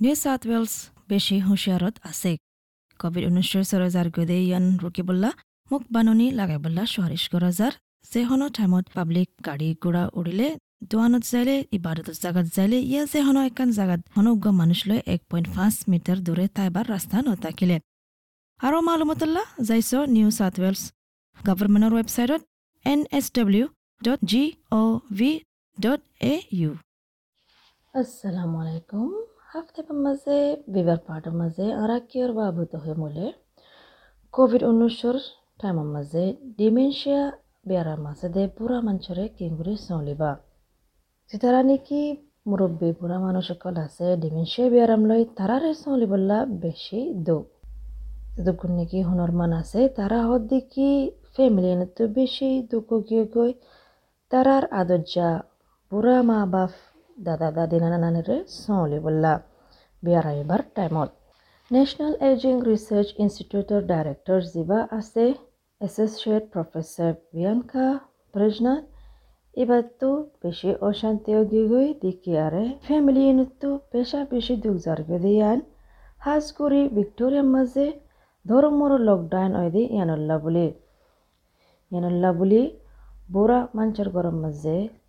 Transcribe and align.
New 0.00 0.14
south 0.22 0.42
Wales 0.50 0.72
বেছি 1.10 1.36
হুঁচিয়াৰত 1.46 1.94
আছে। 2.10 2.32
Covid 3.00 3.24
ঊনৈছৰ 3.30 3.64
চৰজাৰ 3.70 4.08
গদে 4.16 4.38
ইয়ান 4.48 4.64
ৰুকিবল্লা 4.82 5.30
মোক 5.70 5.82
বাননি 5.94 6.26
লাগাইবল্লা 6.38 6.84
চুৱাৰিছ 6.92 7.24
গৰজাৰ 7.32 7.72
যেহনো 8.12 8.46
টাইমত 8.56 8.84
পাব্লিক 8.96 9.28
গাড়ী 9.46 9.68
ঘোঁৰা 9.82 10.02
উৰিলে, 10.18 10.48
দোৱানত 10.90 11.24
যাইলে, 11.32 11.56
ইবাদত 11.78 12.08
জাগাত 12.22 12.46
যাইলে, 12.56 12.78
ইয়া 12.90 13.02
যেহনো 13.12 13.40
একান 13.50 13.68
জাগাত 13.78 14.00
হনুগ্য 14.16 14.44
মানুষ 14.60 14.80
লৈ 14.88 14.98
এক 15.14 15.20
পইণ্ট 15.30 15.46
পাঁচ 15.56 15.74
মিটাৰ 15.90 16.18
দূৰে 16.26 16.44
তাইবাৰ 16.56 16.86
ৰাস্তা 16.94 17.16
নতাকিলে 17.26 17.76
আৰু 18.60 18.76
মালুমতল্লা 18.88 19.42
যাইছ 19.68 19.90
নিউ 20.16 20.28
চাউথ 20.38 20.54
ৱেলছ 20.62 20.82
গভৰ্ণমেণ্টৰ 21.36 21.92
ৱেবছাইটত 21.98 22.42
N 22.84 23.00
S 23.18 23.26
W 23.38 23.66
dot 24.02 24.20
G 24.30 24.42
O' 24.80 24.98
V 25.18 25.30
dot 25.78 26.00
A 26.32 26.34
U 26.58 26.70
আসসালামু 27.94 28.56
আলাইকুম 28.62 29.08
আৰাকিয়ৰ 31.74 32.32
বাবুত 32.32 32.80
হৈ 32.80 32.94
মোলে 32.96 33.28
কোভিড 34.34 34.64
ঊনৈছৰ 34.64 35.18
টাইমৰ 35.58 35.86
মাজে 35.86 36.24
ডিমেনচিয়া 36.58 37.22
বেয়াৰাৰ 37.66 38.02
মাজে 38.02 38.42
বুঢ়া 38.58 38.80
মানুহৰে 38.80 39.24
কেংগুৰি 39.38 39.76
চলিবা 39.84 40.32
যেতাৰা 41.30 41.62
নেকি 41.62 42.00
মুৰব্বী 42.46 42.90
বুঢ়া 43.00 43.18
মানুহসকল 43.18 43.80
আছে 43.82 44.06
ডিমেনচিয়া 44.18 44.68
বেয়াৰাম 44.68 45.02
লৈ 45.06 45.24
তাৰাৰে 45.34 45.72
চলিবলা 45.78 46.38
বেছি 46.58 47.00
দুখ 47.22 47.46
যতক্ষণ 48.36 48.70
নেকি 48.72 49.02
মান 49.34 49.52
আছে 49.52 49.88
তারা 49.94 50.20
হত 50.24 50.42
দেখি 50.50 50.90
ফ্যামিলি 51.32 51.72
তো 51.94 52.10
বেশি 52.12 52.50
দুঃখ 52.70 52.88
গিয়ে 53.08 53.24
গই 53.32 53.52
তারার 54.30 54.64
আদর্জা 54.74 55.28
বুড়া 55.92 56.18
মা 56.24 56.38
বাপ 56.50 56.72
দাদা 57.18 57.48
দাদি 57.56 57.78
নানা 57.82 57.98
নানিরে 58.04 58.36
সলি 58.54 58.98
বললা, 59.06 59.32
বিয়ার 60.02 60.26
আইবার 60.32 60.60
টাইমত 60.76 61.10
ন্যাশনাল 61.70 62.14
এজিং 62.30 62.56
রিসার্চ 62.70 63.08
ইনস্টিটিউটৰ 63.24 63.82
ডাইৰেক্টৰ 63.92 64.40
যিবা 64.52 64.78
আছে 64.98 65.24
এছ'চিয়েট 65.80 66.44
প্ৰফেচাৰ 66.52 67.12
বিয়ানকা 67.32 67.86
ব্ৰজনাথ 68.34 68.82
এবারতো 69.54 70.08
বেশি 70.42 70.70
অশান্তি 70.88 71.32
গিয়ে 71.52 71.82
দেখি 72.02 72.32
ফ্যামিলি 72.86 73.22
ইউনিটতো 73.28 73.68
পেশা 73.90 74.20
বেশি 74.32 74.54
দুঃখ 74.64 74.76
জারগে 74.84 75.18
দিয়ান 75.24 75.58
হাজ 76.24 76.44
করি 76.58 76.80
ভিক্টোরিয়ার 76.96 77.48
মাঝে 77.54 77.86
ধর্মর 78.46 78.92
লকডাউন 79.08 79.52
দি 79.74 79.82
ইয়ানল্লা 79.96 80.36
বুলি। 80.44 80.66
ইয়ানল্লা 81.92 82.30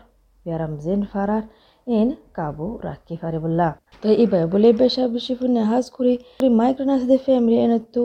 ব্যারাম 0.47 0.73
জিন 0.77 1.01
ফারার 1.13 1.45
ইন 1.87 2.09
কাবু 2.33 2.67
রাখি 2.85 3.15
ফারে 3.17 3.39
বললা 3.39 3.69
তো 4.03 4.09
ইবাই 4.25 4.45
বলে 4.47 4.69
বেশা 4.73 5.05
বেশি 5.09 5.35
ফুনে 5.35 5.63
হাজ 5.63 5.85
করি 5.91 6.15
মাইক্রোনাস 6.59 7.03
দে 7.09 7.17
ফ্যামিলি 7.19 7.59
এনেতো 7.59 8.03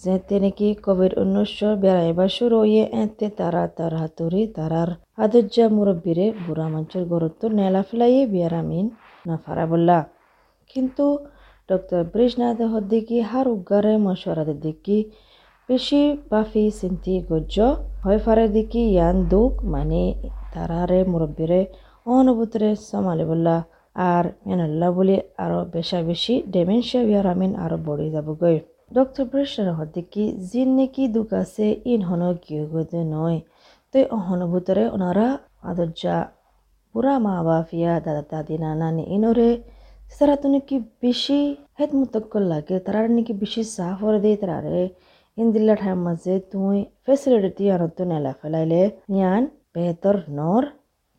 যে 0.00 0.14
তেনেকি 0.28 0.68
কোভিড 0.84 1.12
ঊনৈছৰ 1.14 1.74
বেড়াইবা 1.76 2.26
শুরু 2.28 2.56
হয়ে 2.58 2.84
এতে 3.02 3.26
তারা 3.30 3.62
তার 3.68 3.92
হাতুরি 3.94 4.42
তারার 4.56 4.90
আদর্জা 5.16 5.66
মুরব্বীরে 5.68 6.26
বুড়া 6.44 6.66
মানুষের 6.68 7.04
গরত্ব 7.04 7.42
নেলা 7.48 7.82
ফেলাইয়ে 7.82 8.22
বিয়ারামিন 8.26 8.86
না 9.24 9.36
ফারা 9.44 9.64
বললা 9.66 9.98
কিন্তু 10.70 11.04
ডক্টর 11.70 12.00
ব্রিজনাথ 12.12 12.58
হদ্দিকি 12.72 13.18
হার 13.20 13.46
উগারে 13.48 13.94
মশওয়ারাদের 13.98 14.58
দিকি 14.58 14.98
বেশি 15.68 16.02
বাফি 16.30 16.64
চিন্তি 16.80 17.14
গজ্য 17.28 17.56
হয় 18.04 18.20
ফারে 18.24 18.46
দিকি 18.48 18.82
ইয়ান 18.88 19.16
দুঃখ 19.28 19.52
মানে 19.66 20.02
তারারে 20.52 21.00
মুরব্বীরে 21.04 21.60
অনুভূতরে 22.06 22.70
সমালি 22.88 23.24
বললা 23.24 23.56
আর 23.96 24.24
মেনাল্লা 24.46 24.88
বলি 24.90 25.16
আরও 25.36 25.60
বেশা 25.74 25.98
বেশি 26.02 26.34
ডেমেনশিয়া 26.52 27.02
বিয়ারামিন 27.04 27.52
আরও 27.56 27.76
বড়ি 27.86 28.06
যাবগৈ 28.10 28.56
ডক্টর 28.96 29.24
ব্রেশার 29.24 29.68
হদ্দিকি 29.78 30.24
জিন 30.48 30.68
নেকি 30.76 31.04
দুঃখ 31.08 31.30
আছে 31.42 31.66
ইন 31.84 32.00
হন 32.00 32.22
গতে 32.72 33.00
নয় 33.14 33.38
তই 33.94 34.04
অহনুভূতরে 34.10 34.84
ওনারা 34.94 35.26
আদর্জা 35.62 36.16
পুরা 36.94 37.14
মা 37.18 37.34
বাফিয়া 37.46 37.92
দাদা 37.98 38.22
দাদি 38.30 38.56
নানি 38.62 39.04
ইনরে 39.14 39.50
তো 40.36 40.46
নাকি 40.48 40.76
মুতক্কল 41.98 42.42
লাগে 42.52 42.76
তারা 42.86 43.00
নাকি 43.08 43.32
সাফ 43.68 43.96
করে 44.00 44.18
দিয়ে 44.24 44.36
মাঝে 45.98 46.34
তুই 46.52 46.78
ফেসিলিটি 47.04 47.64
আনত 47.74 47.98
নেলা 48.10 48.32
ফেলাইলে। 48.40 48.82
নিয়ান 49.12 49.42
বেহতর 49.74 50.16
নর 50.30 50.64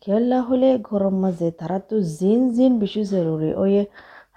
খেলা 0.02 0.38
হলে 0.48 0.70
গরম 0.90 1.14
মাঝে 1.24 1.48
তারা 1.60 1.78
তো 1.88 1.96
জিন 2.18 2.40
জিন 2.56 2.72
জরুরি 3.12 3.50
ওয়ে 3.54 3.82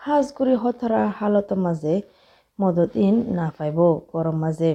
হাজ 0.04 0.26
করে 0.38 0.54
হতারা 0.64 1.02
হালতের 1.18 1.60
মাঝে 1.66 1.94
মদত 2.60 2.92
ইন 3.06 3.16
না 3.38 3.48
পাইব 3.58 3.80
গরম 4.14 4.38
মাঝে 4.44 4.72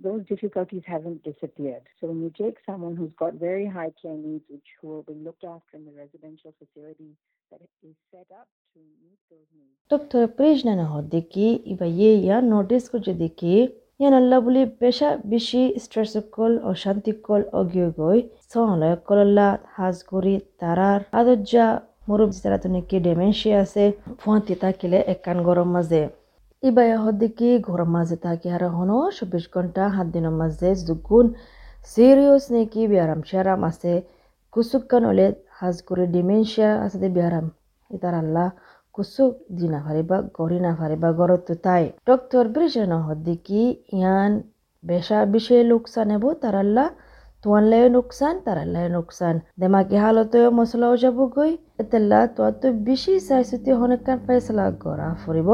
those 0.00 0.22
difficulties 0.24 0.82
haven't 0.86 1.22
disappeared. 1.22 1.84
So 1.98 2.02
when 2.08 2.20
you 2.22 2.32
take 2.36 2.56
someone 2.66 2.94
who's 2.96 3.14
got 3.14 3.34
very 3.34 3.66
high 3.68 3.92
care 4.00 4.18
needs, 4.18 4.44
which 4.48 4.70
will 4.82 5.02
be 5.02 5.14
looked 5.16 5.44
after 5.46 5.72
in 5.74 5.84
the 5.84 5.94
residential 5.94 6.52
facility 6.60 7.10
that 7.52 7.60
is 7.82 7.96
set 8.10 8.28
up 8.32 8.48
to 8.74 8.80
meet 9.02 9.20
those 9.30 9.50
needs. 9.54 9.74
Doctor 9.90 10.22
প্রিজনানা 10.38 10.86
হদ্দিকি 10.94 11.46
ইবা 11.72 11.86
ইয়ে 11.98 12.12
ইয়া 12.24 12.38
notice 12.54 12.84
করছে 12.92 13.12
দেখি 13.24 13.54
ইয়ান 14.00 14.14
আল্লাহ 14.20 14.38
বলি 14.46 14.62
পেশা 14.80 15.08
বেশি 15.32 15.62
stress 15.84 16.12
কল 16.36 16.52
অশান্তি 16.72 17.12
কল 17.26 17.42
অগিয়ে 17.60 17.88
গই 18.00 18.18
সহলয় 18.52 18.96
কল্লা 19.08 19.48
হাজ 19.74 19.96
করি 20.12 20.34
তারার 20.60 21.00
আদর্জা 21.20 21.66
মুরব্বী 22.08 22.38
তারা 22.44 22.58
তুমি 22.64 22.80
কি 22.88 22.96
ডেমেনশিয়া 23.06 23.58
আছে 23.64 23.84
ফুয়াতি 24.20 24.54
তাকিলে 24.62 24.98
একান 25.14 25.38
গরম 25.48 25.68
মাঝে 25.76 26.02
ইবায়া 26.62 26.98
হদ্দিকি 27.04 27.48
ঘর 27.66 27.80
মাঝে 27.94 28.16
থাকি 28.24 28.48
আর 28.56 28.62
হনো। 28.76 28.98
চব্বিশ 29.16 29.44
ঘণ্টা 29.54 29.82
সাত 29.94 30.06
দিনের 30.14 30.34
মাঝে 30.40 30.68
দুগুণ 30.88 31.26
সিরিয়াস 31.88 32.44
নেকি 32.54 32.82
বিয়ারাম 32.90 33.20
শেয়ারাম 33.28 33.60
আছে 33.70 33.92
কুসুকান 34.52 35.02
হলে 35.10 35.26
হাজ 35.58 35.76
করে 35.88 36.04
ডিমেনশিয়া 36.14 36.70
আছে 36.84 36.98
দে 37.02 37.08
বিয়ারাম 37.16 37.46
ইতার 37.90 38.14
আল্লাহ 38.22 38.48
কুসুক 38.94 39.32
দি 39.56 39.66
না 39.74 39.80
পারিবা 39.86 40.16
গড়ি 40.38 40.58
না 40.66 40.72
পারিবা 40.80 41.08
গড়ত 41.20 41.48
তাই। 41.64 41.84
ডক্টর 42.08 42.44
ব্রিজেন 42.54 42.92
হদ্দিকি 43.06 43.62
ইয়ান 43.96 44.32
বেশা 44.84 45.18
বিষয়ে 45.34 45.62
লোকসান 45.72 46.08
হব 46.14 46.24
তার 46.42 46.56
আল্লাহ 46.64 46.88
লাই 47.70 47.84
নোকসান 47.96 48.34
তার 48.44 48.58
লাই 48.74 48.86
নোকসান 48.96 49.34
দেমাকি 49.60 49.96
হালতে 50.04 50.38
মশলাও 50.58 50.94
যাব 51.02 51.18
গই 51.36 51.52
এতেলা 51.82 52.20
তো 52.36 52.42
তো 52.60 52.66
বেশি 52.88 53.12
চাইছুতি 53.28 53.70
হনেকান 53.80 54.18
ফেসলা 54.26 54.64
গড়া 54.84 55.08
ফুরিব 55.22 55.50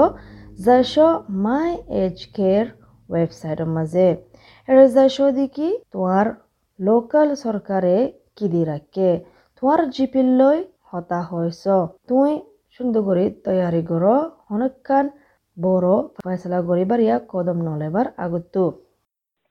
যাইছ 0.57 0.95
মাই 1.45 1.71
এজ 2.03 2.21
কেয়ার 2.37 2.67
ৱেবছাইটৰ 3.09 3.69
মাজে 3.73 4.05
আৰু 4.69 4.85
যাইছ 4.95 5.27
দেখি 5.39 5.67
তোমাৰ 5.97 6.31
লোকেল 6.79 7.35
চৰকাৰে 7.41 7.97
কি 8.39 8.49
দি 8.55 8.63
ৰাখে 8.69 9.11
তোমাৰ 9.63 9.83
জিপিল 9.99 10.31
লৈ 10.39 10.63
হতা 10.93 11.19
হৈছ 11.33 11.77
তুই 12.13 12.33
সুন্দর 12.77 13.05
করে 13.09 13.25
তৈয়ারি 13.47 13.83
কর 13.91 14.05
অনেকখান 14.55 15.13
বড় 15.57 15.93
ফয়সলা 16.23 16.59
করিবার 16.69 17.01
ইয়া 17.07 17.17
কদম 17.33 17.59
নলেবার 17.69 18.07
আগতো 18.27 18.65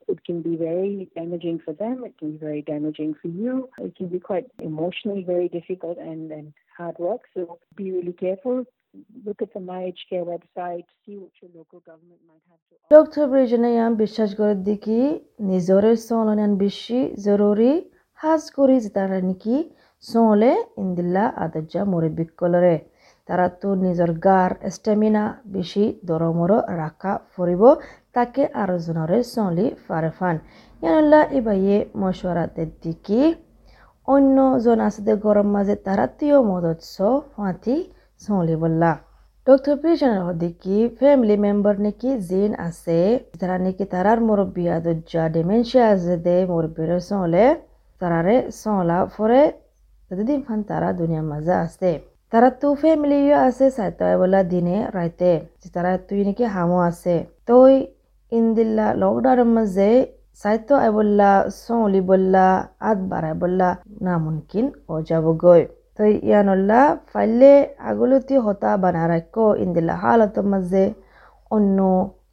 It 0.08 0.20
can 0.28 0.40
be 0.42 0.56
very 0.58 1.10
damaging 1.16 1.58
for 1.66 1.74
them. 1.74 1.96
It 2.08 2.14
can 2.20 2.30
be 2.32 2.40
very 2.40 2.62
damaging 2.64 3.12
for 3.20 3.30
you. 3.42 3.54
It 3.80 3.94
can 3.98 4.08
be 4.08 4.20
quite 4.20 4.48
emotionally 4.62 5.24
very 5.26 5.50
difficult 5.50 5.98
and, 6.00 6.24
and 6.32 6.48
hard 6.78 6.98
work. 7.00 7.22
So 7.34 7.40
be 7.76 7.86
really 7.92 8.16
careful. 8.16 8.58
Look 9.26 9.42
at 9.42 9.54
the 9.54 9.60
MyHCare 9.62 10.26
website, 10.26 10.86
see 11.02 11.16
what 11.18 11.34
your 11.42 11.52
local 11.54 11.80
government 11.82 12.22
might 12.30 12.46
have 12.50 12.62
to 12.62 12.74
offer. 12.76 12.88
নিজরে 15.42 15.92
চলনান 16.10 16.52
বেশি 16.64 17.00
জরুরি 17.26 17.72
হাজ 18.20 18.44
করি 18.58 18.78
তারা 18.96 19.18
নাকি 19.28 19.56
চলে 20.04 20.52
ইন্দিল্লা 20.84 21.26
আদর্জা 21.46 21.82
মুরব্বিক 21.92 22.30
কলরে 22.42 22.76
তারা 23.28 23.46
তো 23.62 23.70
নিজৰ 23.80 24.12
গাৰ 24.26 24.52
ষ্টেমিনা 24.76 25.24
বেছি 25.54 25.84
দৰমৰ 26.10 26.52
ৰাখা 26.82 27.14
ফুৰিব 27.32 27.64
তাকে 28.16 28.44
আৰু 28.62 28.76
জনৰে 28.88 29.20
চলি 29.30 29.66
ফাৰে 29.86 30.12
ফান 30.18 30.36
ইয়ানল্লা 30.82 31.22
ইবাইয়ে 31.40 31.78
মশৱাৰাতে 32.02 32.64
দিকি 32.84 33.22
অন্যজন 34.08 34.80
আছে 34.88 35.14
গৰম 35.24 35.48
মাজে 35.56 35.76
তারাতিও 35.86 36.38
মদত 36.50 36.80
চ 36.88 36.96
ফাঁতি 37.32 37.78
চলি 38.22 38.56
বললা 38.64 38.92
ডক্টর 39.48 39.76
প্রিজনের 39.82 40.22
হদিকি 40.28 40.76
ফ্যামিলি 41.00 41.36
মেম্বার 41.46 41.76
নাকি 41.86 42.10
জিন 42.30 42.52
আছে 42.68 43.00
যারা 43.40 43.58
নাকি 43.66 43.84
তারার 43.94 44.20
মুরব্বী 44.28 44.66
আদুজ্জা 44.76 45.24
ডিমেনশিয়া 45.34 45.86
আছে 45.94 46.14
দে 46.26 46.38
মুরব্বীর 46.52 46.92
চলে 47.10 47.46
তারারে 48.02 48.36
চলা 48.56 49.00
ফরে 49.14 49.42
দিন 50.12 50.40
ফান 50.42 50.60
তারা 50.70 50.90
দুনিয়ার 50.94 51.26
মাঝে 51.32 51.54
আছে 51.66 51.92
তারা 52.34 52.50
তো 52.62 52.68
ফ্যামিলিও 52.76 53.38
আছে 53.48 53.66
সাইতায় 53.72 54.18
বলা 54.22 54.42
দিনে 54.46 54.78
রাইতে 54.96 55.32
তারা 55.76 55.92
তুই 56.08 56.22
নাকি 56.28 56.46
হামো 56.56 56.78
আছে 56.90 57.16
তই 57.48 57.74
ইন্দিল্লা 58.32 58.88
লকডাউনের 59.02 59.50
মাঝে 59.50 59.90
সাইতো 60.42 60.74
আই 60.78 60.92
বললা 60.98 61.30
সৌলি 61.58 62.02
বললা 62.10 62.46
আদ 62.82 63.00
বাড়াই 63.12 63.36
বললা 63.42 63.70
না 64.02 64.14
মুমকিন 64.24 64.66
ও 64.88 64.94
যাব 65.10 65.26
গই 65.44 65.62
তো 65.98 66.04
ইয়ানল্লা 66.28 66.82
ফাইলে 67.12 67.52
আগলতি 67.90 68.36
হতা 68.46 68.72
বানা 68.84 69.04
রাখো 69.14 69.46
ইন্দিলা 69.64 69.96
হালত 70.04 70.36
মাঝে 70.52 70.84
অন্য 71.52 71.78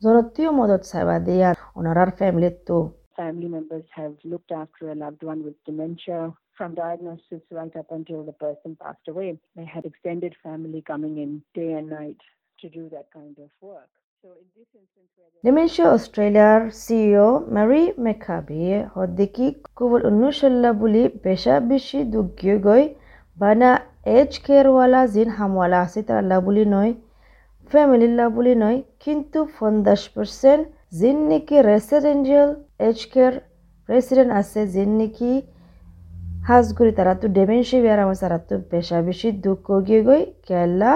জনপ্রিয় 0.05 0.51
মদত 0.59 0.83
চাইবা 0.91 1.17
দিয়া 1.27 1.49
ওনারার 1.79 2.11
ফ্যামিলির 2.19 2.57
তো 2.69 2.79
Family 3.17 3.49
members 3.49 3.87
have 4.01 4.15
looked 4.25 4.53
after 4.63 4.83
a 4.89 4.97
loved 5.05 5.23
one 5.23 5.41
with 5.47 5.57
dementia 5.69 6.19
from 6.57 6.71
diagnosis 6.77 7.43
right 7.51 7.75
up 7.77 7.89
until 7.91 8.21
the 8.25 8.37
person 8.45 8.71
passed 8.77 9.07
away. 9.09 9.29
They 9.57 9.67
had 9.75 9.85
extended 9.91 10.33
family 10.43 10.81
coming 10.93 11.15
in 11.25 11.31
day 11.55 11.71
and 11.79 11.89
night 11.91 12.21
to 12.61 12.67
do 12.69 12.83
that 12.95 13.07
kind 13.13 13.37
of 13.39 13.51
work. 13.61 13.91
So 14.25 14.29
in 14.43 14.49
this 14.57 14.71
instance 14.81 15.11
where 15.17 15.29
there 15.31 15.43
Dementia 15.47 15.87
অস্ট্রেলিয়ার 15.97 16.61
CEO 16.83 17.29
Mary 17.57 17.83
মেকাবি 18.07 18.63
হদ্দিকি 18.95 19.47
কুবুল 19.79 20.03
উন্নুশল্লা 20.11 20.71
বানা 23.41 23.71
age 24.19 24.33
কেয়ারওয়ালা, 24.45 25.01
জিন 25.15 25.29
হামওয়ালা 25.37 25.79
আছে, 25.85 26.01
তারা 26.09 26.39
বুলি 26.47 26.65
নয় 26.75 26.93
ফ্যামিলিল্লা 27.71 28.27
বুলি 28.37 28.55
নয়, 28.63 28.79
কিন্তু 29.05 29.39
পঞ্চাশ 29.59 30.03
পার্সেন্ট 30.15 30.63
জিন 30.99 31.19
নাকি 31.31 31.57
রেসিডেন্সিয়াল 31.71 32.51
এজ 32.89 32.99
কেয়ার 33.13 33.35
রেসিডেন্ট 33.89 34.31
আছে, 34.41 34.61
জিন 34.75 34.91
নাকি 35.01 35.31
হাজগুড়ি 36.49 36.93
তারা 36.99 37.15
তো 37.21 37.27
ডেমেন্সি 37.37 37.79
বেয়ারাম 37.85 38.11
তারা 38.23 38.39
তো 38.49 38.55
বেশা 38.73 38.99
বেশি, 39.09 39.29
দুঃখ 39.45 39.67
গিয়ে 39.87 40.03
গই, 40.09 40.23
কেলা 40.49 40.93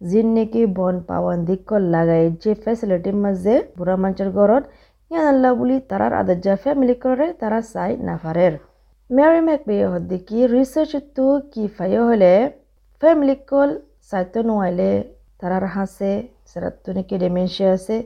জিন 0.00 0.28
নাকি 0.36 0.62
বন 0.78 0.96
পাওয়ান 1.08 1.38
দিক 1.48 1.70
লাগাই, 1.94 2.24
যে 2.42 2.52
ফেসিলিটির 2.62 3.16
মাঝে 3.24 3.54
বুড়া 3.76 3.96
মানুষের 4.02 4.30
ঘরত, 4.36 4.64
ইয়ান 5.10 5.26
আল্লাহ 5.32 5.50
বুলি 5.60 5.76
তারার 5.90 6.12
আদার 6.20 6.38
যা 6.44 6.54
ফ্যামিলি 6.62 6.96
করে, 7.04 7.26
তারা 7.40 7.58
চাই 7.72 7.92
নাফারের 8.06 8.54
তো 11.16 11.26
কি 11.52 11.62
ফাইও 11.76 12.02
হলে 12.08 12.32
ফ্যামিলি 13.02 13.36
কল 13.50 13.70
চাইতো 14.08 14.38
নোয়াইলে 14.48 14.90
তারার 15.40 15.66
হাসে 15.74 16.12
সেরাতো 16.50 16.90
নাকি 16.96 17.14
ডেমেন্সিয়া 17.22 17.70
আছে 17.76 17.96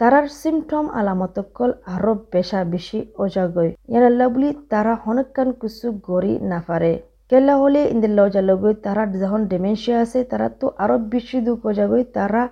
তারার 0.00 0.26
সিমটম 0.32 0.86
আলামতকল 1.00 1.70
আরও 1.94 2.12
বেশা 2.32 2.60
বেশি 2.72 2.98
অজাগই 3.18 3.70
ইয়ানাল্লা 3.90 4.26
বুলি 4.28 4.48
তারা 4.72 4.92
হনকান 5.04 5.48
কুসু 5.60 5.88
গড়ি 6.06 6.34
নাফারে 6.50 6.92
কেলা 7.30 7.54
হলে 7.62 7.80
ইন্দিল্লা 7.92 8.22
অজালগই 8.24 8.74
তারা 8.86 9.02
যখন 9.14 9.40
ডেমেন্সিয়া 9.52 9.98
আছে 10.04 10.18
তারা 10.30 10.48
তো 10.60 10.66
আরও 10.78 10.96
বেশি 11.12 11.36
দুঃখ 11.46 11.60
অজাগই 11.70 12.04
তারা 12.16 12.42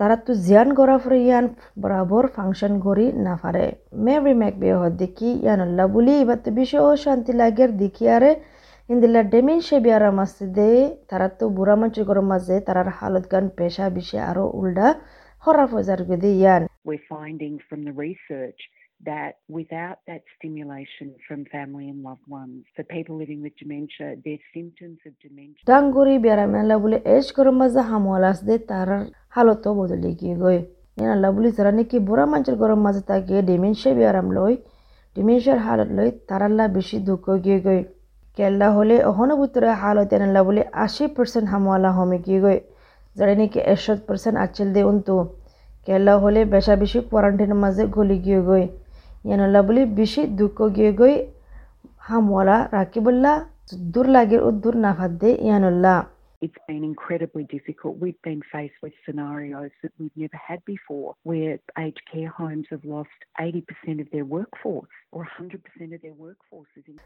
তারা 0.00 0.16
তো 0.26 0.32
জিয়ান 0.44 0.68
গড়া 0.78 0.96
ফরে 1.02 1.18
ইয়ান 1.26 1.46
বরাবর 1.82 2.24
ফাংশন 2.36 2.72
গড়ি 2.86 3.06
নাফারে 3.26 3.66
মেরি 4.04 4.34
ম্যাকবে 4.40 4.68
দেখি 5.02 5.30
ইয়ানাল্লা 5.44 5.84
বুলি 5.94 6.12
এবার 6.22 6.38
তো 6.44 6.50
বেশি 6.58 6.76
অশান্তি 6.90 7.32
লাগের 7.40 7.70
দেখি 7.82 8.04
আরে 8.16 8.30
ইন্দিল্লা 8.88 9.22
ডেমেন্সিয়া 9.34 9.80
বিয়ারা 9.84 10.10
মাসে 10.18 10.44
দে 10.56 10.70
তারা 11.10 11.26
তো 11.38 11.44
বুড়া 11.56 11.74
মানুষের 11.80 12.04
গরম 12.10 12.26
মাঝে 12.32 12.56
তারার 12.66 12.88
হালত 12.98 13.24
গান 13.32 13.44
পেশা 13.58 13.84
বেশি 13.96 14.16
আরও 14.30 14.44
উল্টা 14.60 14.88
হরাফ 15.42 15.70
হজার 15.76 16.00
গদি 16.08 16.30
ইয়ান 16.40 16.62
we're 16.84 17.06
finding 17.16 17.54
from 17.68 17.80
the 17.88 17.94
research 18.06 18.60
that 19.00 19.32
without 19.48 19.96
that 20.06 20.22
stimulation 20.36 21.14
from 21.26 21.44
family 21.46 21.86
and 21.88 22.02
loved 22.02 22.26
ones, 22.26 22.64
for 22.74 22.84
people 22.86 23.14
living 23.16 23.40
with 23.42 23.54
dementia, 23.56 24.08
their 24.26 24.40
symptoms 24.54 24.98
of 25.08 25.12
dementia. 25.24 25.62
ডাঙ্গুরি 25.70 26.16
বেড়ামেলা 26.26 26.76
বলে 26.84 26.98
এজ 27.16 27.26
করে 27.36 27.50
মাঝে 27.60 27.80
হামওয়ালাস 27.90 28.38
দে 28.48 28.56
হালত 29.32 29.64
বদলে 29.78 30.10
গিয়ে 30.20 30.34
গই 30.36 30.58
আল্লাহ 31.06 31.30
বলি 31.36 31.48
যারা 31.56 31.72
নাকি 31.72 31.96
বুড়া 32.08 32.24
মানুষের 32.26 32.56
গরম 32.62 32.80
মাঝে 32.86 33.02
তাকে 33.08 33.36
ডিমেনশিয়া 33.48 33.92
বিয়ারাম 33.98 34.26
লই 34.36 34.54
ডিমেনশিয়ার 35.16 35.60
হালত 35.66 35.90
লই 35.98 36.08
তারাল্লা 36.28 36.64
বেশি 36.76 36.96
দুঃখ 37.08 37.24
গিয়ে 37.44 37.58
গই 37.60 37.80
কেল্লা 38.36 38.68
হলে 38.76 38.96
অহন 39.10 39.30
ভিতরে 39.40 39.70
হালত 39.82 40.10
আল্লাহ 40.18 40.42
বলে 40.48 40.62
আশি 40.84 41.04
পার্সেন্ট 41.14 41.46
হামওয়ালা 41.52 41.90
হমে 41.96 42.18
গিয়ে 42.26 42.40
গই 42.44 42.58
যারা 43.16 43.32
নাকি 43.34 43.58
একশো 43.64 43.92
পার্সেন্ট 44.06 44.36
আচল 44.44 44.68
দে 44.74 44.80
উন্তু 44.90 45.14
কেল্লা 45.86 46.14
হলে 46.22 46.40
বেশা 46.54 46.74
বেশি 46.82 46.98
কোয়ারেন্টাইনের 47.08 47.58
মাঝে 47.64 47.82
গলি 47.96 48.16
গিয়ে 48.24 48.40
গই 48.48 48.64
ইয়ানুল্লাহ 49.24 49.62
বলি 49.68 49.82
বেশি 49.98 50.22
দুঃখ 50.38 50.58
গিয়ে 50.76 50.92
গই 51.00 51.14
হামওয়ালা 52.06 52.56
রাকিবুল্লাহ 52.72 53.34
দূর 53.92 54.06
লাগে 54.14 54.38
ও 54.40 54.48
দূর 54.62 54.74
না 54.84 54.90
ফাদ 54.98 55.12
দে 55.20 55.30
ইয়ানুল্লাহ 55.44 55.96
It's 56.42 56.60
been 56.66 56.84
incredibly 56.84 57.44
difficult. 57.44 57.92
We've 57.98 58.22
been 58.22 58.42
faced 58.52 58.78
with 58.82 58.94
scenarios 59.06 59.72
that 59.82 59.92
we've 59.98 60.16
never 60.16 60.38
had 60.48 60.60
before, 60.64 61.08
where 61.22 61.52
aged 61.78 62.02
care 62.12 62.32
homes 62.40 62.66
have 62.70 62.84
lost 62.86 63.18
80% 63.38 64.00
of 64.00 64.08
their 64.10 64.26
workforce 64.26 64.94
or 65.12 65.22
100% 65.28 65.90
of 65.94 66.00
their 66.00 66.16
workforce. 66.16 66.70
Is 66.76 66.84
in- 66.88 66.98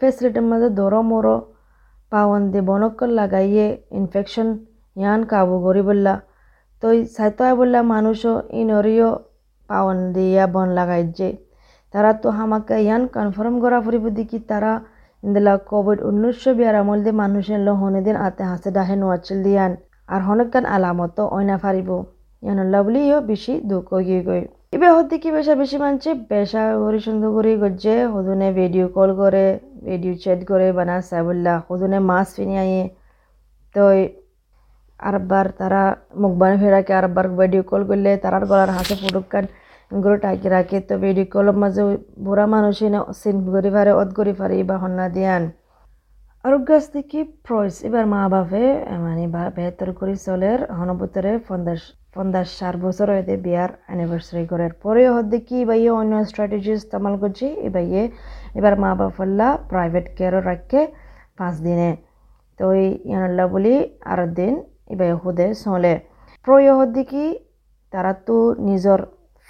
ফেসিলিটির 0.00 0.46
মাঝে 0.52 0.68
দর 0.70 0.94
মরো 1.02 1.34
পাওয়ান 2.12 2.42
দে 2.50 2.60
বনকল 2.60 3.10
লাগাইয়ে 3.10 3.66
ইনফেকশন 3.90 4.48
ইয়ান 4.96 5.20
কাবু 5.24 5.56
করি 5.62 5.82
বললা 5.82 6.14
তো 6.82 6.86
সাইতো 7.16 7.42
বললা 7.56 7.80
মানুষও 7.94 8.34
ইনরিও 8.60 9.10
পাওয়ান 9.70 9.98
দিয়া 10.12 10.44
বন 10.46 10.68
লাগাই 10.78 11.02
যে 11.18 11.28
তারা 11.92 12.10
তো 12.22 12.28
হামাকে 12.30 12.76
ইয়ান 12.86 13.02
কনফার্ম 13.16 13.54
করা 13.60 13.78
ফুরিব 13.80 14.04
দেখি 14.08 14.38
তারা 14.50 14.72
ইন্দিলা 15.22 15.52
কোভিড 15.70 15.98
উনিশশো 16.08 16.50
বিয়ার 16.58 16.74
আমল 16.82 16.98
দিয়ে 17.04 17.16
মানুষের 17.22 17.60
লো 17.66 17.72
হনে 17.80 18.00
দিন 18.06 18.16
আতে 18.26 18.42
হাসে 18.50 18.68
ডাহে 18.76 18.94
নোয়াচিল 19.02 19.38
দিয়ান। 19.46 19.72
আর 20.12 20.20
হনকান 20.26 20.64
আলামত 20.74 21.18
অইনা 21.36 21.56
ফারিব। 21.62 21.90
ইয়ানুল্লাহ 22.42 22.80
বলিও 22.86 23.18
বেশি 23.30 23.52
দুঃখ 23.70 23.88
গিয়ে 24.06 24.22
গই 24.28 24.42
ইবে 24.76 24.88
হতে 24.96 25.14
কি 25.22 25.28
বেশা 25.36 25.54
বেশি 25.62 25.76
মানছে? 25.84 26.10
বেশা 26.32 26.62
সুন্দর 27.06 27.30
করে 27.36 27.50
গজ্জে, 27.62 27.96
হদুনে 28.12 28.48
ভিডিও 28.60 28.86
কল 28.96 29.10
করে, 29.20 29.44
ভিডিও 29.88 30.14
চ্যাট 30.22 30.40
করে, 30.50 30.66
বানা 30.78 30.96
সাইবুল্লাহ, 31.08 31.56
হদুনে 31.68 31.98
মাছ 32.10 32.26
ফিনি 32.36 32.54
আইয়ে 32.62 32.84
তো 33.74 33.82
আরবার 35.00 35.46
তারা 35.60 35.82
মুখবান 36.22 36.52
ফেরাকে 36.60 36.92
আরবার 37.00 37.26
ভিডিও 37.40 37.62
কল 37.70 37.82
করলে 37.90 38.10
তারার 38.22 38.44
গলার 38.50 38.70
হাতে 38.76 38.94
ফুটুকান 39.00 39.44
গরু 39.90 40.16
টাকি 40.24 40.48
রাখে 40.56 40.78
তো 40.88 40.94
ভিডিও 41.04 41.26
কলের 41.34 41.56
মাঝে 41.62 41.82
বুড়া 42.24 42.46
মানুষ 42.54 42.76
সিন 43.20 43.36
করি 43.54 43.70
পারে 43.76 43.90
অদ 44.00 44.10
করি 44.18 44.32
পারে 44.40 44.54
বা 44.68 44.76
হন্না 44.82 45.06
দিয়ান। 45.16 45.42
আর 46.44 46.54
গাছ 46.68 46.84
দেখি 46.94 47.20
প্রয়স 47.46 47.76
এবার 47.88 48.04
মা 48.12 48.20
বাপে 48.34 48.64
মানে 49.04 49.24
বেহতর 49.56 49.88
করে 49.98 50.14
চলের 50.26 50.58
হনবতরে 50.78 51.32
পঞ্চাশ 51.48 51.80
পঞ্চাশ 52.14 52.48
ষাট 52.58 52.74
বছর 52.84 53.06
হয়েছে 53.12 53.34
বিয়ার 53.44 53.70
অ্যানিভার্সারি 53.86 54.44
করার 54.52 54.72
পরে 54.82 55.02
হদ 55.14 55.26
দেখি 55.34 55.56
এবার 55.64 55.78
অন্য 56.00 56.12
স্ট্র্যাটেজি 56.30 56.72
ইস্তেমাল 56.78 57.14
করছি 57.22 57.46
এবার 57.68 57.84
এবার 58.58 58.74
মা 58.82 58.90
বাপল্লা 59.00 59.48
প্রাইভেট 59.70 60.06
কেয়ারও 60.16 60.40
রাখে 60.50 60.80
পাঁচ 61.38 61.54
দিনে। 61.66 61.90
তো 62.58 62.62
ওই 62.72 62.84
ইয়ানুল্লাহ 63.10 63.46
বলি 63.54 63.74
আর 64.10 64.20
দিন 64.38 64.54
এবার 64.92 65.08
হুদে 65.22 65.46
চলে। 65.64 65.94
প্রয় 66.44 66.68
হদ 66.78 66.90
দেখি 66.98 67.26
তারা 67.92 68.12
তো 68.26 68.36
নিজর 68.68 68.98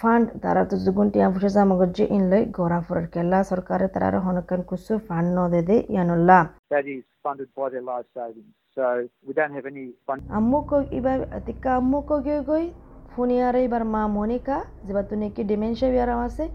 ফান্ড 0.01 0.25
তারা 0.43 0.61
তো 0.69 0.75
যুগুন 0.85 1.07
টিয়া 1.13 1.27
ফুসে 1.33 1.49
যে 1.97 2.05
ইনলই 2.17 2.43
গড়া 2.57 2.79
ফুরার 2.85 3.05
কেলা 3.13 3.39
সরকারে 3.51 3.87
তারা 3.95 4.19
হনকান 4.25 4.61
কুসু 4.69 4.93
ফান্ড 5.07 5.27
ন 5.37 5.39
দে 5.53 5.61
দে 5.69 5.75
ইয়ানুল্লাহ 5.93 6.41
that 6.71 6.85
is 6.87 7.03
funded 7.21 7.49
by 7.51 7.67
their 7.69 7.81
life 7.83 8.07
savings. 8.11 8.51
So 8.77 8.81
we 9.21 9.31
don't 9.33 9.53
have 9.53 9.65
any 9.65 9.85
fund. 10.07 10.19
আম্মু 10.37 10.59
কো 10.69 10.77
এবার 10.97 11.17
টিকা 11.45 11.71
আম্মু 11.79 11.99
কো 12.09 12.15
গিয়ে 12.25 12.41
গই 12.49 12.65
ফুনিয়ারে 13.13 13.59
এবার 13.67 13.83
মা 13.93 14.03
মনিকা 14.15 14.57
যেবার 14.85 15.05
তুমি 15.11 15.27
কি 15.35 15.41
ডিমেনশিয়া 15.49 15.91
বিয়ারাম 15.93 16.19
আছে 16.27 16.45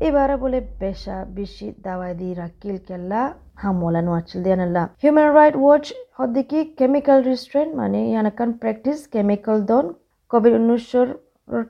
এবারে 0.00 0.36
বলে 0.42 0.58
বেশা 0.82 1.16
বেশি 1.38 1.66
দাওয়াই 1.84 2.12
দি 2.20 2.28
রাকিল 2.40 2.76
কেল্লা 2.88 3.20
হামলা 3.62 4.00
নোয়াচিল 4.06 4.40
দিয়ানাল্লা 4.46 4.82
হিউম্যান 5.02 5.28
রাইট 5.38 5.56
ওয়াচ 5.62 5.84
হদ্দিকি 6.18 6.58
কেমিক্যাল 6.78 7.18
রিস্ট্রেন্ট 7.30 7.70
মানে 7.80 7.98
ইয়ানাকান 8.12 8.50
প্র্যাকটিস 8.62 8.98
কেমিক্যাল 9.14 9.58
দন 9.70 9.84
কোভিড 10.30 10.52
উনিশশোর 10.60 11.08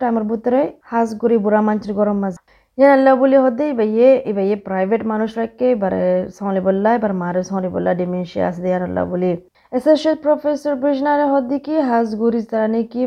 টাইমের 0.01 0.25
ভিতরে 0.31 0.61
হাজ 0.91 1.09
গুড়ি 1.21 1.37
বুড়া 1.45 1.61
মাঞ্চির 1.67 1.93
গরম 2.01 2.19
মাছ। 2.23 2.35
ইয়ানাল্লা 2.79 3.13
বলি 3.23 3.37
হদে 3.45 3.65
ইবাইয়ে 3.75 4.09
ইবাইয়ে 4.31 4.57
প্রাইভেট 4.69 5.03
মানুষ 5.13 5.31
রাখকে 5.41 5.67
এবারে 5.75 6.03
সহলি 6.37 6.61
বললা, 6.69 6.89
এবার 6.99 7.13
মারে 7.23 7.41
সহলি 7.49 7.69
বললা 7.75 7.91
ডিমেনশিয়া 8.01 8.45
আছে 8.51 8.61
দিয়ানাল্লা 8.67 9.03
বলি। 9.13 9.31
অ্যাসোসিয়েট 9.73 10.19
প্রফেসর 10.25 10.75
ব্রিজনারে 10.83 11.27
হদ্দিকি 11.33 11.75
হাজ 11.89 12.09
গুড়ি 12.21 12.41
তারা 12.51 12.67
নাকি 12.75 13.03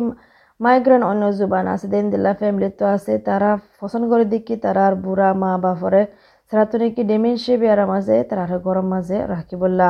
মাইগ্রেন 0.60 1.02
অন্য 1.12 1.24
জুবান 1.40 1.66
আছে, 1.74 1.88
দেন 1.94 2.06
দিল্লা 2.14 2.32
ফ্যামিলি 2.42 2.70
তো 2.80 2.86
আছে, 2.96 3.14
তারা 3.28 3.50
পছন্দ 3.82 4.04
করে 4.12 4.26
দেখি, 4.34 4.56
তারা 4.66 4.82
আর 4.90 4.96
বুড়া 5.06 5.30
মা 5.42 5.52
বাপরে, 5.66 6.02
তারা 6.50 6.64
তো 6.72 6.76
নাকি 6.82 7.02
ডেমেন্সিয়া 7.12 7.58
বিয়ার 7.62 7.82
মাঝে 7.94 8.18
তারা 8.30 8.44
গরম 8.68 8.88
মাঝে 8.94 9.18
রাখি 9.34 9.56
বললা। 9.64 9.90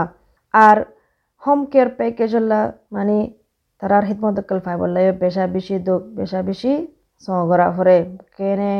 আর 0.53 0.77
হোম 1.43 1.59
কেয়ার 1.71 1.89
প্যাকেজ 1.99 2.31
হল্লা 2.37 2.59
মানে 2.95 3.15
তারা 3.83 3.95
আর 3.99 4.05
হিতমত 4.09 4.37
কল 4.49 4.59
ফাই 4.65 4.75
বললা 4.81 4.99
বেশা 5.23 5.43
বেশি 5.55 5.75
দুঃখ, 5.87 6.01
বেশা 6.19 6.39
বেশি 6.49 6.71
সগরা 7.23 7.67
ফরে 7.75 7.97
কেনে 8.37 8.73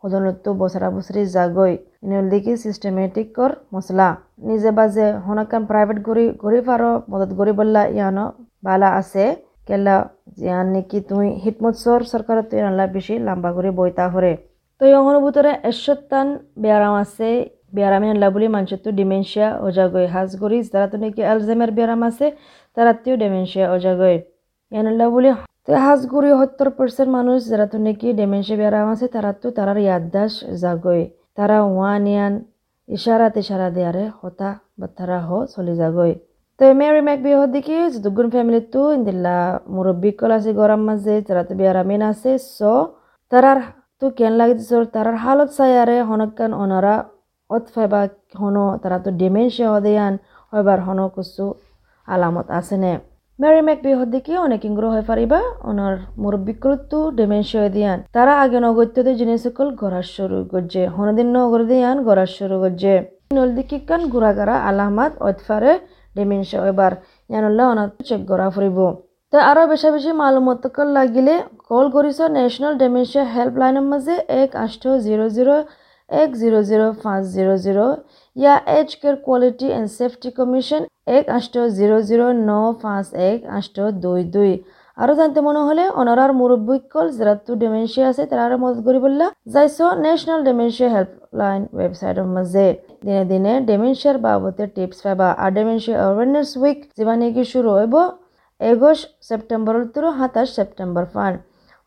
সদনতো 0.00 0.50
বছরা 0.62 0.88
বছরি 0.96 1.22
জাগই 1.34 1.74
ইনল 2.04 2.26
দেখি 2.32 2.52
সিস্টেমেটিক 2.64 3.28
কর 3.36 3.50
মশলা 3.74 4.08
নিজে 4.48 4.70
বাজে 4.78 5.06
হনকান 5.26 5.62
প্রাইভেট 5.70 5.98
গড়ি 6.08 6.24
গড়ি 6.42 6.60
ফারো 6.66 6.92
মদত 7.10 7.30
গড়ি 7.38 7.52
বললা 7.60 7.82
ইয়ানো 7.96 8.24
বালা 8.66 8.88
আছে। 9.00 9.24
কেলা 9.68 9.96
জিয়ান 10.38 10.66
নাকি 10.74 10.98
তুই 11.08 11.26
হিটমত 11.42 11.74
সর 11.82 12.00
সরকার 12.12 12.36
তুই 12.50 12.60
নালা 12.66 12.84
বেশি 12.96 13.14
লম্বা 13.26 13.50
করে 13.56 13.70
বইতা 13.78 14.04
ফরে 14.12 14.32
তো 14.80 14.82
ইয়ঙৰ 14.92 15.16
ভিতৰে 15.24 15.52
এশতান 15.70 16.26
ব্যায়াম 16.62 16.94
আছে 17.04 17.28
ব্যায়ামে 17.76 18.06
নালা 18.10 18.28
বুলি 18.34 18.46
মানুষতো 18.56 18.88
ডিমেনশিয়া 18.98 19.48
অজাগৈ। 19.66 20.06
হাজগৰি 20.14 20.58
যারা 20.72 20.86
তো 20.92 20.96
নাকি 21.02 21.20
অ্যালজাইমার 21.28 21.70
ব্যায়াম 21.76 22.00
আছে 22.08 22.26
তারাতেও 22.76 23.14
ডিমেনশিয়া 23.22 23.66
অজাগৈ। 23.76 24.16
এনেলা 24.72 25.06
বুলি 25.12 25.30
তো 25.66 25.78
সাজগুৰি 25.82 26.30
সত্তৰ 26.40 26.68
পাৰ্চেণ্ট 26.78 27.10
মানুহ 27.12 27.36
যাৰাতো 27.44 27.78
নেকি 27.84 28.08
ডেমেঞ্চিয়া 28.18 28.58
বেৰাম 28.60 28.88
আছে 28.92 29.06
তাৰাতো 29.14 29.46
তাৰাৰ 29.58 29.78
ইয়াদাস 29.84 30.32
যাগৈ। 30.62 31.02
তাৰা 31.36 31.56
ওৱান 31.64 32.02
ইয়ান 32.12 32.34
ইচাৰা 32.88 33.26
তিচাৰা 33.36 33.68
দিয়াৰে 33.76 34.04
হতা 34.20 34.50
বাথাৰা 34.80 35.18
হ 35.26 35.30
চলি 35.54 35.74
যাগৈ। 35.80 36.12
তো 36.60 36.62
এমেৰি 36.74 37.00
মেক 37.08 37.18
বিহ 37.26 37.38
দেখি 37.56 37.78
দুগুণ 38.04 38.30
ফেমিলিটো 38.34 38.84
দিল্লা 39.08 39.34
মুৰব্বী 39.74 40.10
আছে 40.36 40.50
গৰম 40.60 40.80
মাজে 40.88 41.14
তাৰাতো 41.28 41.52
বিয়াৰামিন 41.60 42.02
আছে 42.06 42.30
চ' 42.38 42.88
তাৰাৰ 43.32 43.58
তো 44.02 44.10
কেন 44.18 44.32
লাগি 44.40 44.54
দিছোঁ 44.58 44.80
তাৰাৰ 44.94 45.16
হালত 45.24 45.48
চাই 45.56 45.72
আৰে 45.82 45.96
হনকান 46.08 46.50
অনাৰা 46.62 46.94
অত 47.50 47.64
ফেবা 47.74 48.00
শুনো 48.32 48.64
তাৰাতো 48.82 49.08
ডেমেঞ্চিয়া 49.20 49.68
হদে 49.74 49.92
আন 50.06 50.14
এবাৰ 50.52 50.78
শুনো 50.86 51.04
কৈছোঁ 51.14 51.48
আলামত 52.08 52.46
আছেনে 52.58 52.92
ম্যারি 53.38 53.60
ম্যাকবিহদ্দিকে 53.68 54.32
অনেক 54.46 54.60
ইংগ্রহ 54.70 54.90
হয়ে 54.94 55.06
ফারিবা 55.10 55.40
ওনার 55.70 55.94
মুরব্বিকৃত্ব 56.22 56.92
ডেমেনশিয়া 57.18 57.68
দিয়ান। 57.76 57.98
তারা 58.16 58.32
আগে 58.44 58.58
নগত্যদের 58.66 59.14
জিনিস 59.20 59.38
সকল 59.46 59.66
গড়ার 59.80 60.06
শুরু 60.16 60.38
করছে। 60.52 60.80
হনদিন 60.96 61.28
নগর 61.36 61.60
দিয়ান 61.70 61.96
গড়ার 62.08 62.30
শুরু 62.38 62.56
করছে। 62.62 62.92
নলদিকে 62.96 63.36
নলদিকিকান 63.38 64.02
গুড়াগারা 64.12 64.54
আলহামাদ 64.68 65.12
অতফারে 65.28 65.72
ডেমেনশিয়া 66.16 66.60
এবার 66.72 66.92
ইয়ানুল্লাহ 67.30 67.66
ওনার 67.72 67.88
চেক 68.08 68.20
গড়া 68.30 68.48
ফুরিব। 68.54 68.78
তো 69.32 69.36
আরও 69.50 69.62
বেশা 69.72 69.88
বেশি 69.96 70.10
মালুমতকল 70.22 70.88
লাগিলে 70.98 71.34
কল 71.70 71.86
করিস 71.96 72.18
ন্যাশনাল 72.36 72.74
ডেমেনশিয়া 72.82 73.24
হেল্পলাইনের 73.34 73.86
মাঝে 73.92 74.14
এক 74.42 74.50
আষ্ট 74.64 74.82
জিরো 75.06 75.26
জিরো 75.36 75.56
এক 76.10 76.30
জিরো 76.42 76.58
জিরো 76.70 76.86
পাঁচ 77.04 77.22
zero 77.36 77.54
zero 77.64 77.86
yeah 78.36 78.54
age 78.78 78.88
care 79.00 79.16
quality 79.26 79.68
and 79.76 79.88
safety 79.98 80.30
commission 80.38 80.82
এক 81.16 81.24
আষ্ট 81.38 81.54
জিরো 81.78 81.96
জিরো 82.08 82.26
ন 82.48 82.50
পাঁচ 82.84 83.06
এক 83.30 83.38
আষ্ট 83.58 83.76
দুই 84.04 84.20
দুই। 84.34 84.52
আৰু 84.98 85.12
জানতে 85.18 85.40
মনে 85.46 85.60
হ'লে 85.66 85.84
অনৰাৰ 86.00 86.30
যারা 87.18 87.34
তো 87.46 87.52
ডেমেনশিয়া 87.62 88.06
আছে 88.10 88.22
তাৰাৰে 88.30 88.56
মদত 88.62 88.78
করি 88.86 88.98
বললা। 89.06 89.26
যাইছ 89.54 89.78
নেশ্যনেল 90.06 90.40
ডেমেনশিয়া 90.48 90.90
হেল্পলাইন 90.94 91.60
ৱেবছাইটৰ 91.78 92.26
মাজে 92.36 92.66
দিনে 93.04 93.22
দিনে 93.32 93.52
ডেমেনশিয়ার 93.70 94.18
বাবদে 94.26 94.64
টিপছ 94.76 94.98
পাবা। 95.06 95.28
আর 95.42 95.50
ডেমেনশিয়া 95.58 95.96
অ্যাওয়ারনেস 96.00 96.48
উইক 96.62 96.78
যিমান 96.96 97.18
শুরু 97.26 97.42
শুৰু 97.52 97.70
হ'ব 97.78 97.94
সেপ্টেম্বর 98.60 98.98
ছেপ্টেম্বৰৰ 99.28 99.84
সাতাইছ 100.18 100.48
ছেপ্টেম্বৰ 100.56 101.04
ফান্ড 101.14 101.36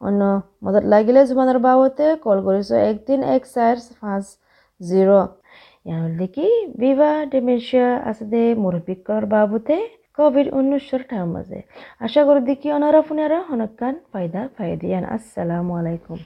অন্য 0.01 0.21
মদত 0.63 0.85
লাগিলে 0.93 1.21
জুমানেৰ 1.29 1.59
বাবতে 1.65 2.05
কল 2.23 2.39
কৰিছো 2.47 2.75
এক 2.83 2.97
তিন 3.07 3.19
এক 3.35 3.43
চাৰ 3.49 3.75
পাঁচ 3.99 4.25
জিৰ' 4.81 5.13
ইয়াৰ 5.85 6.07
দেখি 6.17 6.47
বিবাহ 6.77 7.15
ডেমেনশিয়া 7.31 7.89
আছে 8.09 8.25
দে 8.31 8.43
মুরব্বীকর 8.63 9.23
বাবতে 9.33 9.77
কোভিড 10.17 10.47
উনিশশোর 10.53 11.03
টাইম 11.09 11.27
মাঝে 11.35 11.59
আশা 12.01 12.21
করি 12.27 12.41
দেখি 12.49 12.67
ওনারা 12.77 13.01
ফুনারা 13.07 13.39
হনকান 13.49 13.95
ফায়দা 14.11 14.41
ফায়দিয়ান 14.55 15.03
আসসালামু 15.15 15.71
আলাইকুম 15.79 16.19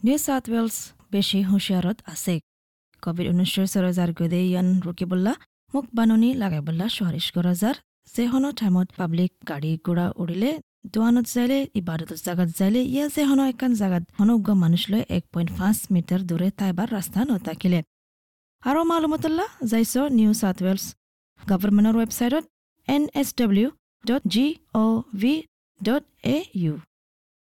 নিউ 0.00 0.18
সাউথ 0.26 0.44
ৱেলছ 0.52 0.76
বেছি 1.12 1.38
হুঁচিয়াৰত 1.50 1.98
আছে 2.12 2.34
কভিড 3.02 3.26
ঊনৈছৰ 3.32 3.66
চৰজাৰ 3.74 4.10
গদে 4.18 4.40
ইয়ান 4.44 4.68
ৰুকিবল্লা 4.86 5.32
মোক 5.74 5.86
বাননি 5.96 6.30
লাগাইবল্লা 6.42 6.86
চুৱাৰিছ 6.96 7.26
গৰজাৰ 7.36 7.76
যেহনৰ 8.14 8.52
টাইমত 8.60 8.88
পাব্লিক 8.98 9.32
গাড়ী 9.50 9.72
ঘোঁৰা 9.86 10.06
উৰিলে 10.22 10.50
দোৱানত 10.94 11.26
যাইলে 11.34 11.58
ইবাদতৰ 11.80 12.18
জাগাত 12.26 12.48
যাইলে 12.58 12.80
যে 12.94 13.04
যেহনো 13.14 13.42
একান 13.52 13.72
জাগাত। 13.80 14.04
অনগ্ৰ 14.22 14.50
মানুহ 14.62 14.82
লৈ 14.92 15.02
এক 15.16 15.24
পইণ্ট 15.32 15.50
পাঁচ 15.58 15.78
মিটাৰ 15.94 16.20
দূৰে 16.28 16.48
তাইবাৰ 16.60 16.88
ৰাস্তা 16.96 17.20
নথাকিলে। 17.30 17.80
আৰু 18.62 18.80
মালুমতল্লা 18.90 19.46
যাইছ 19.72 19.94
নিউ 20.18 20.30
চাউথ 20.40 20.58
ৱেলছ 20.66 20.84
গভৰ্ণমেণ্টৰ 21.40 21.94
ৱেবছাইটত 22.00 22.44
N 22.88 23.02
S 23.20 23.28
W 23.40 23.68
dot 24.04 24.22
G 24.34 24.46
O' 24.82 25.02
V 25.20 25.32
dot 25.80 26.02
A 26.34 26.36
U. 26.62 26.74